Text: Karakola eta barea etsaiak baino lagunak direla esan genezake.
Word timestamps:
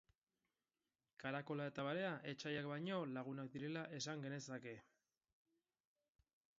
Karakola 1.23 1.67
eta 1.71 1.85
barea 1.89 2.09
etsaiak 2.33 2.71
baino 2.73 2.99
lagunak 3.19 3.53
direla 3.59 3.87
esan 4.01 4.27
genezake. 4.27 4.75